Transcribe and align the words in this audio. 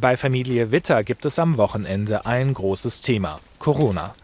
Bei 0.00 0.16
Familie 0.16 0.72
Witter 0.72 1.04
gibt 1.04 1.26
es 1.26 1.38
am 1.38 1.58
Wochenende 1.58 2.24
ein 2.24 2.54
großes 2.54 3.02
Thema. 3.02 3.38
Corona. 3.58 4.14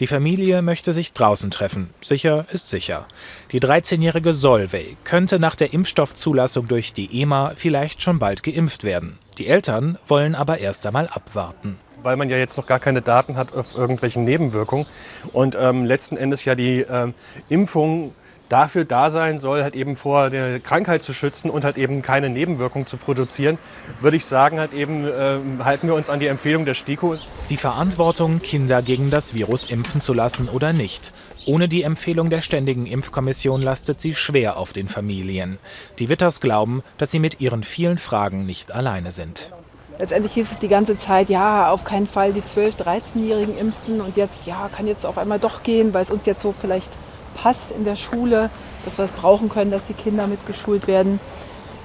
Die 0.00 0.06
Familie 0.06 0.62
möchte 0.62 0.94
sich 0.94 1.12
draußen 1.12 1.50
treffen. 1.50 1.90
Sicher 2.00 2.46
ist 2.52 2.70
sicher. 2.70 3.06
Die 3.52 3.60
13-jährige 3.60 4.32
Solveig 4.32 4.96
könnte 5.04 5.38
nach 5.38 5.54
der 5.54 5.74
Impfstoffzulassung 5.74 6.68
durch 6.68 6.94
die 6.94 7.20
EMA 7.20 7.52
vielleicht 7.54 8.02
schon 8.02 8.18
bald 8.18 8.42
geimpft 8.44 8.82
werden. 8.82 9.18
Die 9.36 9.46
Eltern 9.46 9.98
wollen 10.06 10.34
aber 10.34 10.58
erst 10.58 10.86
einmal 10.86 11.08
abwarten 11.08 11.78
weil 12.02 12.16
man 12.16 12.30
ja 12.30 12.36
jetzt 12.36 12.56
noch 12.56 12.66
gar 12.66 12.78
keine 12.78 13.02
Daten 13.02 13.36
hat 13.36 13.52
auf 13.52 13.74
irgendwelchen 13.74 14.22
Nebenwirkungen. 14.22 14.86
Und 15.32 15.56
ähm, 15.58 15.84
letzten 15.84 16.16
Endes 16.16 16.44
ja 16.44 16.54
die 16.54 16.82
ähm, 16.88 17.14
Impfung 17.48 18.14
dafür 18.48 18.84
da 18.84 19.10
sein 19.10 19.38
soll, 19.38 19.62
halt 19.62 19.74
eben 19.74 19.96
vor 19.96 20.30
der 20.30 20.60
Krankheit 20.60 21.02
zu 21.02 21.12
schützen 21.12 21.50
und 21.50 21.64
halt 21.64 21.78
eben 21.78 22.02
keine 22.02 22.30
Nebenwirkungen 22.30 22.86
zu 22.86 22.96
produzieren, 22.96 23.58
würde 24.00 24.16
ich 24.16 24.24
sagen, 24.24 24.58
halt 24.58 24.72
eben 24.72 25.06
äh, 25.06 25.38
halten 25.64 25.88
wir 25.88 25.94
uns 25.94 26.08
an 26.08 26.20
die 26.20 26.26
Empfehlung 26.26 26.64
der 26.64 26.74
STIKO. 26.74 27.16
Die 27.48 27.56
Verantwortung, 27.56 28.40
Kinder 28.40 28.82
gegen 28.82 29.10
das 29.10 29.34
Virus 29.34 29.66
impfen 29.66 30.00
zu 30.00 30.14
lassen 30.14 30.48
oder 30.48 30.72
nicht. 30.72 31.12
Ohne 31.46 31.68
die 31.68 31.82
Empfehlung 31.82 32.30
der 32.30 32.40
Ständigen 32.40 32.86
Impfkommission 32.86 33.62
lastet 33.62 34.00
sie 34.00 34.14
schwer 34.14 34.56
auf 34.56 34.72
den 34.72 34.88
Familien. 34.88 35.58
Die 35.98 36.08
Witters 36.08 36.40
glauben, 36.40 36.82
dass 36.98 37.10
sie 37.10 37.20
mit 37.20 37.40
ihren 37.40 37.62
vielen 37.62 37.98
Fragen 37.98 38.46
nicht 38.46 38.72
alleine 38.72 39.12
sind. 39.12 39.52
Letztendlich 39.98 40.34
hieß 40.34 40.52
es 40.52 40.58
die 40.58 40.68
ganze 40.68 40.98
Zeit, 40.98 41.30
ja, 41.30 41.70
auf 41.70 41.84
keinen 41.84 42.06
Fall 42.06 42.32
die 42.32 42.42
12-, 42.42 42.76
13-Jährigen 42.76 43.56
impfen 43.56 44.00
und 44.00 44.16
jetzt, 44.16 44.44
ja, 44.44 44.68
kann 44.74 44.86
jetzt 44.86 45.06
auf 45.06 45.16
einmal 45.16 45.38
doch 45.38 45.62
gehen, 45.62 45.94
weil 45.94 46.02
es 46.02 46.10
uns 46.10 46.26
jetzt 46.26 46.42
so 46.42 46.52
vielleicht 46.52 46.90
passt 47.36 47.70
in 47.76 47.84
der 47.84 47.96
Schule, 47.96 48.50
dass 48.84 48.98
wir 48.98 49.04
es 49.04 49.12
brauchen 49.12 49.48
können, 49.48 49.70
dass 49.70 49.82
die 49.88 49.94
Kinder 49.94 50.26
mitgeschult 50.26 50.86
werden. 50.86 51.20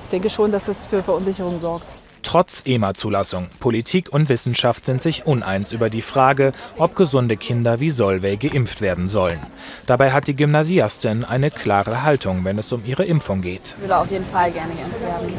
Ich 0.05 0.11
denke 0.11 0.29
schon, 0.29 0.51
dass 0.51 0.67
es 0.67 0.77
für 0.89 1.03
Verunsicherung 1.03 1.59
sorgt. 1.61 1.87
Trotz 2.23 2.61
EMA-Zulassung. 2.65 3.49
Politik 3.59 4.13
und 4.13 4.29
Wissenschaft 4.29 4.85
sind 4.85 5.01
sich 5.01 5.25
uneins 5.25 5.71
über 5.71 5.89
die 5.89 6.01
Frage, 6.01 6.53
ob 6.77 6.95
gesunde 6.95 7.35
Kinder 7.35 7.79
wie 7.79 7.89
Solveig 7.89 8.39
geimpft 8.39 8.79
werden 8.79 9.07
sollen. 9.07 9.39
Dabei 9.87 10.11
hat 10.11 10.27
die 10.27 10.35
Gymnasiastin 10.35 11.25
eine 11.25 11.51
klare 11.51 12.03
Haltung, 12.03 12.45
wenn 12.45 12.57
es 12.57 12.71
um 12.71 12.85
ihre 12.85 13.03
Impfung 13.03 13.41
geht. 13.41 13.75
Ich 13.75 13.81
würde 13.81 13.97
auf 13.97 14.11
jeden 14.11 14.25
Fall 14.25 14.51
gerne 14.51 14.73
geimpft 14.73 15.01
werden, 15.01 15.33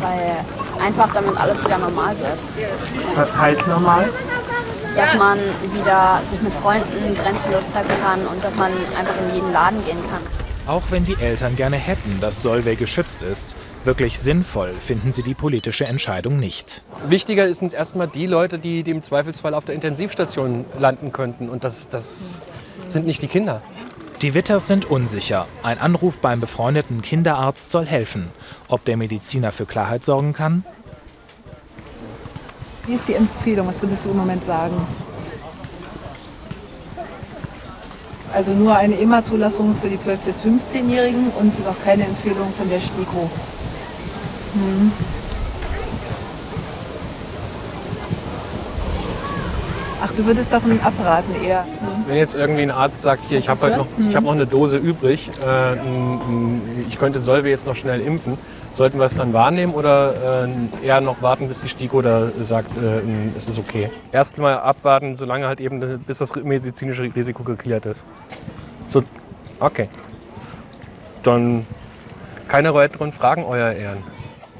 weil 0.00 0.86
einfach 0.86 1.12
damit 1.12 1.36
alles 1.36 1.62
wieder 1.64 1.78
normal 1.78 2.16
wird. 2.18 2.38
Was 3.16 3.36
heißt 3.36 3.66
normal? 3.66 4.08
Dass 4.96 5.14
man 5.14 5.38
wieder 5.74 6.20
sich 6.30 6.42
mit 6.42 6.52
Freunden 6.54 7.16
grenzenlos 7.22 7.62
treffen 7.72 8.02
kann 8.02 8.26
und 8.26 8.42
dass 8.44 8.54
man 8.56 8.72
einfach 8.98 9.14
in 9.26 9.34
jeden 9.34 9.52
Laden 9.52 9.84
gehen 9.84 9.98
kann. 10.10 10.22
Auch 10.66 10.82
wenn 10.90 11.02
die 11.02 11.16
Eltern 11.20 11.56
gerne 11.56 11.76
hätten, 11.76 12.20
dass 12.20 12.42
Solveig 12.42 12.78
geschützt 12.78 13.22
ist, 13.22 13.56
wirklich 13.82 14.18
sinnvoll 14.18 14.74
finden 14.78 15.10
sie 15.10 15.24
die 15.24 15.34
politische 15.34 15.86
Entscheidung 15.86 16.38
nicht. 16.38 16.82
Wichtiger 17.08 17.52
sind 17.52 17.74
erstmal 17.74 18.06
die 18.06 18.26
Leute, 18.26 18.60
die, 18.60 18.80
im 18.80 19.02
Zweifelsfall 19.02 19.54
auf 19.54 19.64
der 19.64 19.74
Intensivstation 19.74 20.64
landen 20.78 21.10
könnten. 21.10 21.48
Und 21.48 21.64
das, 21.64 21.88
das 21.88 22.40
sind 22.86 23.06
nicht 23.06 23.22
die 23.22 23.26
Kinder. 23.26 23.60
Die 24.20 24.34
Witters 24.34 24.68
sind 24.68 24.84
unsicher. 24.84 25.48
Ein 25.64 25.80
Anruf 25.80 26.20
beim 26.20 26.38
befreundeten 26.38 27.02
Kinderarzt 27.02 27.70
soll 27.72 27.86
helfen. 27.86 28.28
Ob 28.68 28.84
der 28.84 28.96
Mediziner 28.96 29.50
für 29.50 29.66
Klarheit 29.66 30.04
sorgen 30.04 30.32
kann? 30.32 30.64
Wie 32.86 32.94
ist 32.94 33.06
die 33.06 33.14
Empfehlung? 33.14 33.68
Was 33.68 33.80
würdest 33.80 34.04
du 34.04 34.10
im 34.10 34.16
Moment 34.16 34.44
sagen? 34.44 34.74
Also 38.34 38.52
nur 38.52 38.74
eine 38.74 38.98
EMA-Zulassung 38.98 39.76
für 39.80 39.88
die 39.88 39.98
12- 39.98 40.16
bis 40.24 40.40
15-Jährigen 40.40 41.30
und 41.38 41.64
noch 41.64 41.76
keine 41.84 42.04
Empfehlung 42.04 42.52
von 42.56 42.68
der 42.68 42.80
STIKO. 42.80 43.30
Hm. 44.54 44.92
Ach, 50.04 50.10
du 50.16 50.26
würdest 50.26 50.52
davon 50.52 50.80
abraten 50.80 51.32
eher. 51.44 51.64
Wenn 52.08 52.16
jetzt 52.16 52.34
irgendwie 52.34 52.62
ein 52.62 52.72
Arzt 52.72 53.02
sagt, 53.02 53.22
hier, 53.28 53.38
ich 53.38 53.48
habe 53.48 53.60
halt 53.60 53.76
noch, 53.76 53.86
ich 54.00 54.16
hab 54.16 54.24
noch 54.24 54.32
eine 54.32 54.46
Dose 54.46 54.76
übrig, 54.76 55.30
äh, 55.46 55.74
ich 56.88 56.98
könnte 56.98 57.20
Solve 57.20 57.48
jetzt 57.48 57.66
noch 57.66 57.76
schnell 57.76 58.00
impfen, 58.00 58.36
sollten 58.72 58.98
wir 58.98 59.04
es 59.04 59.14
dann 59.14 59.32
wahrnehmen 59.32 59.74
oder 59.74 60.46
äh, 60.46 60.86
eher 60.86 61.00
noch 61.00 61.22
warten, 61.22 61.48
bis 61.48 61.60
die 61.60 61.68
STIKO 61.68 62.02
da 62.02 62.30
sagt, 62.40 62.70
äh, 62.82 63.00
es 63.36 63.48
ist 63.48 63.58
okay? 63.58 63.90
Erstmal 64.10 64.58
abwarten, 64.58 65.14
solange 65.14 65.46
halt 65.46 65.60
eben, 65.60 65.98
bis 66.06 66.18
das 66.18 66.34
medizinische 66.34 67.02
Risiko 67.14 67.42
geklärt 67.42 67.86
ist. 67.86 68.04
So, 68.88 69.02
okay. 69.60 69.88
Dann 71.22 71.66
keine 72.48 72.74
weiteren 72.74 73.12
Fragen, 73.12 73.44
Euer 73.44 73.72
Ehren. 73.72 74.02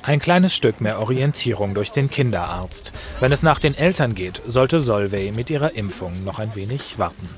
Ein 0.04 0.18
kleines 0.18 0.54
Stück 0.54 0.80
mehr 0.80 0.98
Orientierung 0.98 1.74
durch 1.74 1.92
den 1.92 2.10
Kinderarzt. 2.10 2.92
Wenn 3.20 3.30
es 3.30 3.42
nach 3.42 3.60
den 3.60 3.74
Eltern 3.74 4.14
geht, 4.14 4.42
sollte 4.46 4.80
Solveig 4.80 5.34
mit 5.34 5.48
ihrer 5.48 5.76
Impfung 5.76 6.24
noch 6.24 6.38
ein 6.38 6.54
wenig 6.54 6.98
warten. 6.98 7.28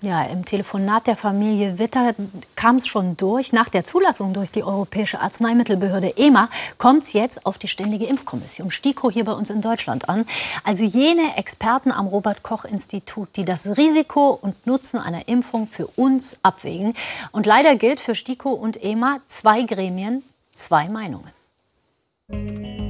Ja, 0.00 0.22
im 0.22 0.44
Telefonat 0.44 1.08
der 1.08 1.16
Familie 1.16 1.80
Witter 1.80 2.14
kam 2.54 2.76
es 2.76 2.86
schon 2.86 3.16
durch. 3.16 3.52
Nach 3.52 3.68
der 3.68 3.84
Zulassung 3.84 4.32
durch 4.32 4.52
die 4.52 4.62
Europäische 4.62 5.20
Arzneimittelbehörde 5.20 6.16
EMA 6.16 6.48
kommt 6.78 7.02
es 7.02 7.14
jetzt 7.14 7.44
auf 7.44 7.58
die 7.58 7.66
Ständige 7.66 8.04
Impfkommission 8.04 8.70
STIKO 8.70 9.10
hier 9.10 9.24
bei 9.24 9.32
uns 9.32 9.50
in 9.50 9.60
Deutschland 9.60 10.08
an. 10.08 10.24
Also 10.62 10.84
jene 10.84 11.36
Experten 11.36 11.90
am 11.90 12.06
Robert-Koch-Institut, 12.06 13.30
die 13.34 13.44
das 13.44 13.76
Risiko 13.76 14.38
und 14.40 14.68
Nutzen 14.68 15.00
einer 15.00 15.26
Impfung 15.26 15.66
für 15.66 15.88
uns 15.88 16.38
abwägen. 16.44 16.94
Und 17.32 17.46
leider 17.46 17.74
gilt 17.74 17.98
für 17.98 18.14
STIKO 18.14 18.50
und 18.50 18.80
EMA 18.80 19.18
zwei 19.26 19.62
Gremien, 19.62 20.22
zwei 20.52 20.88
Meinungen. 20.88 21.32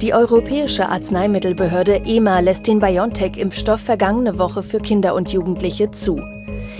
Die 0.01 0.13
Europäische 0.13 0.87
Arzneimittelbehörde 0.87 2.05
EMA 2.05 2.39
lässt 2.39 2.67
den 2.67 2.79
BioNTech-Impfstoff 2.79 3.81
vergangene 3.81 4.39
Woche 4.39 4.63
für 4.63 4.79
Kinder 4.79 5.13
und 5.13 5.33
Jugendliche 5.33 5.91
zu. 5.91 6.21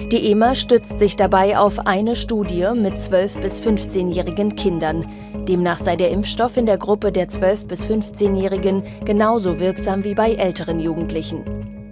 Die 0.09 0.31
EMA 0.31 0.55
stützt 0.55 0.99
sich 0.99 1.17
dabei 1.17 1.57
auf 1.57 1.85
eine 1.85 2.15
Studie 2.15 2.67
mit 2.73 2.93
12- 2.93 3.41
bis 3.41 3.61
15-jährigen 3.61 4.55
Kindern. 4.55 5.05
Demnach 5.49 5.79
sei 5.79 5.97
der 5.97 6.11
Impfstoff 6.11 6.55
in 6.55 6.65
der 6.65 6.77
Gruppe 6.77 7.11
der 7.11 7.27
12- 7.27 7.67
bis 7.67 7.85
15-Jährigen 7.85 8.83
genauso 9.03 9.59
wirksam 9.59 10.05
wie 10.05 10.15
bei 10.15 10.35
älteren 10.35 10.79
Jugendlichen. 10.79 11.43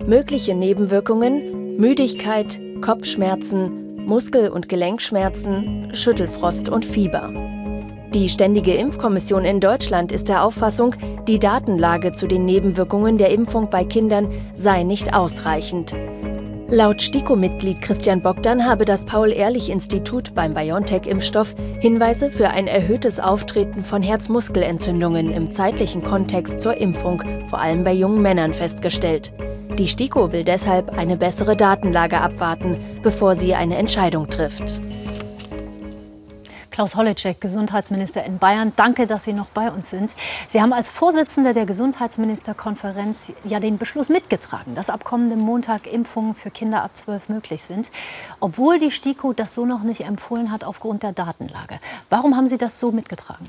Mögliche 0.05 0.55
Nebenwirkungen 0.55 1.75
Müdigkeit, 1.75 2.57
Kopfschmerzen, 2.79 4.05
Muskel- 4.05 4.49
und 4.49 4.69
Gelenkschmerzen, 4.69 5.89
Schüttelfrost 5.93 6.69
und 6.69 6.85
Fieber. 6.85 7.46
Die 8.17 8.29
Ständige 8.29 8.73
Impfkommission 8.73 9.45
in 9.45 9.59
Deutschland 9.59 10.11
ist 10.11 10.27
der 10.27 10.43
Auffassung, 10.43 10.95
die 11.27 11.37
Datenlage 11.37 12.13
zu 12.13 12.25
den 12.25 12.45
Nebenwirkungen 12.45 13.19
der 13.19 13.29
Impfung 13.29 13.69
bei 13.69 13.85
Kindern 13.85 14.27
sei 14.55 14.81
nicht 14.81 15.13
ausreichend. 15.13 15.93
Laut 16.67 16.99
STIKO-Mitglied 16.99 17.79
Christian 17.79 18.23
Bogdan 18.23 18.65
habe 18.65 18.85
das 18.85 19.05
Paul-Ehrlich-Institut 19.05 20.33
beim 20.33 20.55
BioNTech-Impfstoff 20.55 21.53
Hinweise 21.79 22.31
für 22.31 22.49
ein 22.49 22.65
erhöhtes 22.65 23.19
Auftreten 23.19 23.83
von 23.83 24.01
Herzmuskelentzündungen 24.01 25.29
im 25.31 25.51
zeitlichen 25.51 26.03
Kontext 26.03 26.59
zur 26.59 26.75
Impfung, 26.75 27.21
vor 27.45 27.59
allem 27.59 27.83
bei 27.83 27.93
jungen 27.93 28.23
Männern, 28.23 28.51
festgestellt. 28.51 29.31
Die 29.77 29.87
STIKO 29.87 30.31
will 30.31 30.43
deshalb 30.43 30.97
eine 30.97 31.17
bessere 31.17 31.55
Datenlage 31.55 32.19
abwarten, 32.19 32.79
bevor 33.03 33.35
sie 33.35 33.53
eine 33.53 33.77
Entscheidung 33.77 34.27
trifft. 34.27 34.81
Klaus 36.77 36.95
Holleczek, 36.95 37.41
Gesundheitsminister 37.41 38.23
in 38.23 38.37
Bayern. 38.37 38.71
Danke, 38.75 39.07
dass 39.07 39.23
Sie 39.23 39.33
noch 39.33 39.47
bei 39.47 39.71
uns 39.71 39.89
sind. 39.89 40.11
Sie 40.47 40.61
haben 40.61 40.73
als 40.73 40.91
Vorsitzender 40.91 41.53
der 41.53 41.65
Gesundheitsministerkonferenz 41.65 43.31
ja 43.45 43.59
den 43.59 43.79
Beschluss 43.79 44.09
mitgetragen, 44.09 44.75
dass 44.75 44.91
ab 44.91 45.03
kommendem 45.03 45.39
Montag 45.39 45.91
Impfungen 45.91 46.35
für 46.35 46.51
Kinder 46.51 46.83
ab 46.83 46.95
12 46.95 47.29
möglich 47.29 47.63
sind, 47.63 47.89
obwohl 48.39 48.77
die 48.77 48.91
STIKO 48.91 49.33
das 49.33 49.55
so 49.55 49.65
noch 49.65 49.81
nicht 49.81 50.01
empfohlen 50.01 50.51
hat 50.51 50.63
aufgrund 50.63 51.01
der 51.01 51.13
Datenlage. 51.13 51.79
Warum 52.11 52.37
haben 52.37 52.47
Sie 52.47 52.59
das 52.59 52.79
so 52.79 52.91
mitgetragen? 52.91 53.47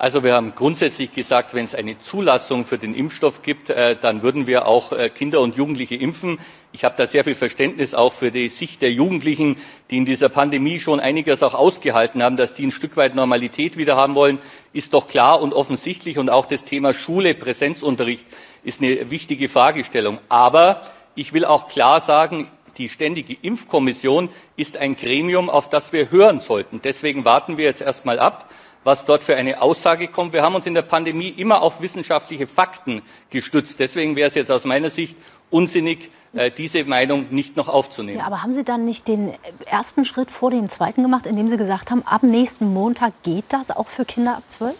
Also 0.00 0.22
wir 0.22 0.32
haben 0.32 0.54
grundsätzlich 0.54 1.10
gesagt, 1.10 1.54
wenn 1.54 1.64
es 1.64 1.74
eine 1.74 1.98
Zulassung 1.98 2.64
für 2.64 2.78
den 2.78 2.94
Impfstoff 2.94 3.42
gibt, 3.42 3.68
äh, 3.68 3.96
dann 4.00 4.22
würden 4.22 4.46
wir 4.46 4.66
auch 4.68 4.92
äh, 4.92 5.10
Kinder 5.10 5.40
und 5.40 5.56
Jugendliche 5.56 5.96
impfen. 5.96 6.38
Ich 6.70 6.84
habe 6.84 6.94
da 6.96 7.04
sehr 7.04 7.24
viel 7.24 7.34
Verständnis 7.34 7.94
auch 7.94 8.12
für 8.12 8.30
die 8.30 8.48
Sicht 8.48 8.80
der 8.80 8.92
Jugendlichen, 8.92 9.56
die 9.90 9.96
in 9.96 10.04
dieser 10.04 10.28
Pandemie 10.28 10.78
schon 10.78 11.00
einiges 11.00 11.42
auch 11.42 11.54
ausgehalten 11.54 12.22
haben, 12.22 12.36
dass 12.36 12.52
die 12.52 12.68
ein 12.68 12.70
Stück 12.70 12.96
weit 12.96 13.16
Normalität 13.16 13.76
wieder 13.76 13.96
haben 13.96 14.14
wollen, 14.14 14.38
ist 14.72 14.94
doch 14.94 15.08
klar 15.08 15.42
und 15.42 15.52
offensichtlich. 15.52 16.16
Und 16.16 16.30
auch 16.30 16.46
das 16.46 16.64
Thema 16.64 16.94
Schule, 16.94 17.34
Präsenzunterricht 17.34 18.24
ist 18.62 18.80
eine 18.80 19.10
wichtige 19.10 19.48
Fragestellung. 19.48 20.20
Aber 20.28 20.82
ich 21.16 21.32
will 21.32 21.44
auch 21.44 21.66
klar 21.66 22.00
sagen, 22.00 22.48
die 22.76 22.88
Ständige 22.88 23.36
Impfkommission 23.42 24.28
ist 24.56 24.76
ein 24.76 24.94
Gremium, 24.94 25.50
auf 25.50 25.68
das 25.68 25.92
wir 25.92 26.12
hören 26.12 26.38
sollten. 26.38 26.80
Deswegen 26.84 27.24
warten 27.24 27.56
wir 27.56 27.64
jetzt 27.64 27.80
erstmal 27.80 28.20
ab 28.20 28.48
was 28.84 29.04
dort 29.04 29.22
für 29.22 29.36
eine 29.36 29.60
Aussage 29.60 30.08
kommt. 30.08 30.32
Wir 30.32 30.42
haben 30.42 30.54
uns 30.54 30.66
in 30.66 30.74
der 30.74 30.82
Pandemie 30.82 31.28
immer 31.28 31.62
auf 31.62 31.80
wissenschaftliche 31.80 32.46
Fakten 32.46 33.02
gestützt. 33.30 33.80
Deswegen 33.80 34.16
wäre 34.16 34.28
es 34.28 34.34
jetzt 34.34 34.50
aus 34.50 34.64
meiner 34.64 34.90
Sicht 34.90 35.16
unsinnig, 35.50 36.10
äh, 36.34 36.50
diese 36.50 36.84
Meinung 36.84 37.26
nicht 37.30 37.56
noch 37.56 37.68
aufzunehmen. 37.68 38.18
Ja, 38.18 38.26
aber 38.26 38.42
haben 38.42 38.52
Sie 38.52 38.64
dann 38.64 38.84
nicht 38.84 39.08
den 39.08 39.32
ersten 39.66 40.04
Schritt 40.04 40.30
vor 40.30 40.50
dem 40.50 40.68
zweiten 40.68 41.02
gemacht, 41.02 41.26
indem 41.26 41.48
Sie 41.48 41.56
gesagt 41.56 41.90
haben, 41.90 42.02
ab 42.06 42.22
nächsten 42.22 42.72
Montag 42.72 43.22
geht 43.22 43.46
das 43.50 43.70
auch 43.70 43.88
für 43.88 44.04
Kinder 44.04 44.36
ab 44.36 44.42
zwölf? 44.46 44.76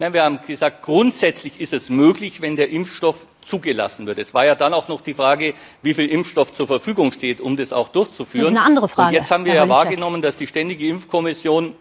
Nein, 0.00 0.14
wir 0.14 0.24
haben 0.24 0.40
gesagt, 0.46 0.80
grundsätzlich 0.82 1.60
ist 1.60 1.74
es 1.74 1.90
möglich, 1.90 2.40
wenn 2.40 2.56
der 2.56 2.70
Impfstoff 2.70 3.26
zugelassen 3.42 4.06
wird. 4.06 4.18
Es 4.18 4.32
war 4.32 4.46
ja 4.46 4.54
dann 4.54 4.72
auch 4.72 4.88
noch 4.88 5.02
die 5.02 5.12
Frage, 5.12 5.52
wie 5.82 5.92
viel 5.92 6.06
Impfstoff 6.06 6.54
zur 6.54 6.66
Verfügung 6.66 7.12
steht, 7.12 7.38
um 7.38 7.54
das 7.54 7.74
auch 7.74 7.88
durchzuführen. 7.88 8.44
Das 8.44 8.52
ist 8.52 8.56
eine 8.56 8.66
andere 8.66 8.88
Frage. 8.88 9.08
Und 9.08 9.14
jetzt 9.14 9.30
haben 9.30 9.44
wir 9.44 9.52
Herr 9.52 9.64
ja 9.64 9.68
wahrgenommen, 9.68 10.22
dass 10.22 10.38
die 10.38 10.46
Ständige 10.46 10.88
Impfkommission 10.88 11.74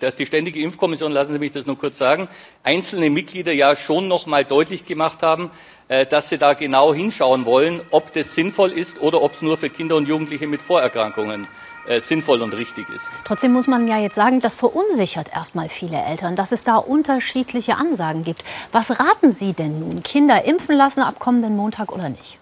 dass 0.00 0.16
die 0.16 0.26
Ständige 0.26 0.60
Impfkommission, 0.60 1.12
lassen 1.12 1.32
Sie 1.32 1.38
mich 1.38 1.52
das 1.52 1.66
nur 1.66 1.78
kurz 1.78 1.98
sagen, 1.98 2.28
einzelne 2.62 3.10
Mitglieder 3.10 3.52
ja 3.52 3.76
schon 3.76 4.08
noch 4.08 4.26
mal 4.26 4.44
deutlich 4.44 4.84
gemacht 4.84 5.22
haben, 5.22 5.50
äh, 5.88 6.04
dass 6.04 6.28
sie 6.28 6.36
da 6.36 6.54
genau 6.54 6.92
hinschauen 6.92 7.46
wollen, 7.46 7.80
ob 7.90 8.12
das 8.12 8.34
sinnvoll 8.34 8.72
ist 8.72 9.00
oder 9.00 9.22
ob 9.22 9.32
es 9.32 9.40
nur 9.40 9.56
für 9.56 9.70
Kinder 9.70 9.96
und 9.96 10.08
Jugendliche 10.08 10.46
mit 10.46 10.62
Vorerkrankungen 10.62 11.46
äh, 11.86 12.00
sinnvoll 12.00 12.42
und 12.42 12.54
richtig 12.54 12.88
ist. 12.88 13.04
Trotzdem 13.24 13.52
muss 13.52 13.66
man 13.66 13.86
ja 13.88 13.98
jetzt 13.98 14.14
sagen, 14.14 14.40
das 14.40 14.56
verunsichert 14.56 15.28
erstmal 15.32 15.68
viele 15.68 16.02
Eltern, 16.02 16.36
dass 16.36 16.52
es 16.52 16.64
da 16.64 16.76
unterschiedliche 16.76 17.76
Ansagen 17.76 18.24
gibt. 18.24 18.44
Was 18.72 18.98
raten 18.98 19.32
Sie 19.32 19.52
denn 19.52 19.80
nun? 19.80 20.02
Kinder 20.02 20.44
impfen 20.44 20.76
lassen 20.76 21.00
ab 21.00 21.18
kommenden 21.18 21.56
Montag 21.56 21.92
oder 21.92 22.08
nicht? 22.08 22.38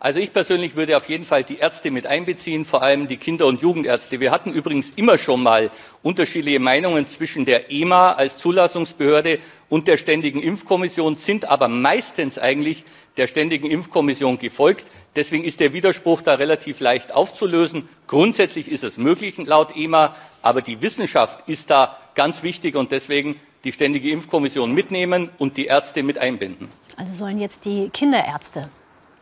Also 0.00 0.20
ich 0.20 0.32
persönlich 0.32 0.76
würde 0.76 0.96
auf 0.96 1.08
jeden 1.08 1.24
Fall 1.24 1.42
die 1.42 1.58
Ärzte 1.58 1.90
mit 1.90 2.06
einbeziehen, 2.06 2.64
vor 2.64 2.82
allem 2.82 3.08
die 3.08 3.16
Kinder- 3.16 3.46
und 3.46 3.62
Jugendärzte. 3.62 4.20
Wir 4.20 4.30
hatten 4.30 4.52
übrigens 4.52 4.90
immer 4.90 5.18
schon 5.18 5.42
mal 5.42 5.72
unterschiedliche 6.04 6.60
Meinungen 6.60 7.08
zwischen 7.08 7.44
der 7.44 7.72
EMA 7.72 8.12
als 8.12 8.36
Zulassungsbehörde 8.36 9.40
und 9.68 9.88
der 9.88 9.96
Ständigen 9.96 10.40
Impfkommission, 10.40 11.16
sind 11.16 11.46
aber 11.46 11.66
meistens 11.66 12.38
eigentlich 12.38 12.84
der 13.16 13.26
Ständigen 13.26 13.68
Impfkommission 13.68 14.38
gefolgt. 14.38 14.86
Deswegen 15.16 15.42
ist 15.42 15.58
der 15.58 15.72
Widerspruch 15.72 16.22
da 16.22 16.34
relativ 16.34 16.78
leicht 16.78 17.12
aufzulösen. 17.12 17.88
Grundsätzlich 18.06 18.70
ist 18.70 18.84
es 18.84 18.98
möglich 18.98 19.36
laut 19.38 19.74
EMA, 19.74 20.14
aber 20.42 20.62
die 20.62 20.80
Wissenschaft 20.80 21.48
ist 21.48 21.70
da 21.70 21.98
ganz 22.14 22.44
wichtig 22.44 22.76
und 22.76 22.92
deswegen 22.92 23.40
die 23.64 23.72
Ständige 23.72 24.12
Impfkommission 24.12 24.72
mitnehmen 24.72 25.30
und 25.38 25.56
die 25.56 25.66
Ärzte 25.66 26.04
mit 26.04 26.18
einbinden. 26.18 26.68
Also 26.96 27.14
sollen 27.14 27.40
jetzt 27.40 27.64
die 27.64 27.90
Kinderärzte 27.90 28.70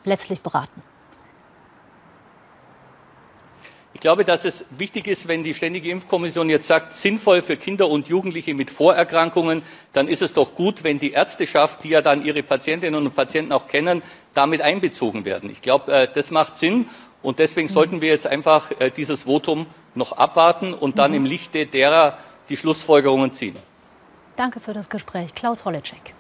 letztlich 0.07 0.41
beraten? 0.41 0.83
Ich 3.97 4.01
glaube, 4.01 4.27
dass 4.27 4.45
es 4.45 4.67
wichtig 4.69 5.07
ist, 5.07 5.27
wenn 5.27 5.43
die 5.43 5.55
Ständige 5.55 5.91
Impfkommission 5.91 6.51
jetzt 6.51 6.67
sagt, 6.67 6.93
sinnvoll 6.93 7.41
für 7.41 7.57
Kinder 7.57 7.89
und 7.89 8.09
Jugendliche 8.09 8.53
mit 8.53 8.69
Vorerkrankungen, 8.69 9.63
dann 9.95 10.07
ist 10.07 10.21
es 10.21 10.35
doch 10.35 10.55
gut, 10.55 10.85
wenn 10.85 10.99
die 10.99 11.13
Ärzteschaft, 11.13 11.83
die 11.83 11.89
ja 11.89 12.03
dann 12.03 12.23
ihre 12.23 12.43
Patientinnen 12.43 13.07
und 13.07 13.17
Patienten 13.17 13.53
auch 13.53 13.69
kennen, 13.69 14.03
damit 14.35 14.61
einbezogen 14.61 15.25
werden. 15.25 15.49
Ich 15.49 15.63
glaube, 15.63 15.91
äh, 15.91 16.09
das 16.13 16.31
macht 16.31 16.59
Sinn. 16.59 16.91
Und 17.23 17.39
deswegen 17.39 17.69
sollten 17.69 18.03
wir 18.03 18.11
jetzt 18.11 18.27
einfach 18.27 18.71
äh, 18.79 18.91
dieses 18.91 19.23
Votum 19.23 19.65
noch 19.95 20.13
abwarten 20.13 20.75
und 20.75 20.99
dann 20.99 21.13
mhm. 21.13 21.17
im 21.17 21.25
Lichte 21.25 21.65
derer 21.65 22.19
die 22.51 22.59
Schlussfolgerungen 22.59 23.33
ziehen. 23.33 23.55
Danke 24.37 24.61
für 24.61 24.75
das 24.75 24.91
Gespräch. 24.91 25.35
Klaus 25.35 25.65
Holleczek. 25.65 26.15